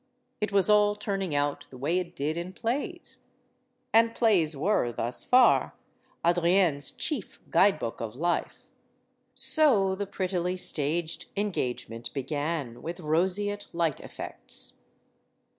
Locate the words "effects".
13.99-14.79